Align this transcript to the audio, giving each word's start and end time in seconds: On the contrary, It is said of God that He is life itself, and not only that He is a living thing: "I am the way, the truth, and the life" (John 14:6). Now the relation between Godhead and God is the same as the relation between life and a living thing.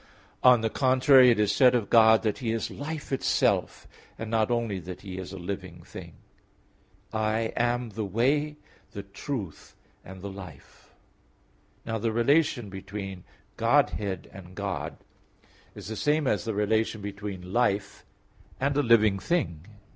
On 0.41 0.61
the 0.61 0.69
contrary, 0.71 1.29
It 1.29 1.39
is 1.39 1.51
said 1.53 1.75
of 1.75 1.91
God 1.91 2.23
that 2.23 2.39
He 2.39 2.51
is 2.53 2.71
life 2.71 3.11
itself, 3.11 3.87
and 4.17 4.31
not 4.31 4.49
only 4.49 4.79
that 4.79 5.01
He 5.01 5.19
is 5.19 5.31
a 5.31 5.37
living 5.37 5.83
thing: 5.83 6.13
"I 7.13 7.53
am 7.55 7.89
the 7.89 8.03
way, 8.03 8.57
the 8.93 9.03
truth, 9.03 9.75
and 10.03 10.23
the 10.23 10.31
life" 10.31 10.89
(John 11.85 11.91
14:6). 11.91 11.91
Now 11.93 11.97
the 11.99 12.11
relation 12.11 12.69
between 12.71 13.25
Godhead 13.57 14.27
and 14.33 14.55
God 14.55 14.97
is 15.75 15.87
the 15.89 15.95
same 15.95 16.25
as 16.25 16.45
the 16.45 16.55
relation 16.55 17.03
between 17.03 17.53
life 17.53 18.03
and 18.59 18.75
a 18.75 18.81
living 18.81 19.19
thing. 19.19 19.67